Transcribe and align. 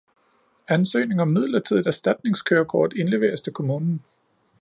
Ansøgning 0.67 1.21
om 1.21 1.27
midlertidigt 1.27 1.87
erstatningskørekort 1.87 2.93
indleveres 2.93 3.41
til 3.41 3.53
kommunen 3.53 4.03